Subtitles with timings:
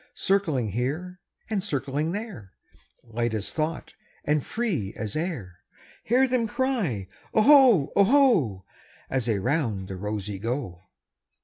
[0.15, 2.53] Circling here and circling there,
[3.03, 3.93] Light as thought
[4.25, 5.59] and free as air,
[6.05, 10.87] Hear them cry, "Oho, oho,"As they round the rosey go.